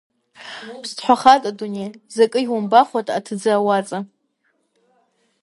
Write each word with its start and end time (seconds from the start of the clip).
Пстхӏвахатӏ 0.81 1.47
адуней, 1.49 1.91
закӏы 2.15 2.39
йымбахуата 2.45 3.11
атдзы 3.17 3.49
ауацӏа. 3.57 3.99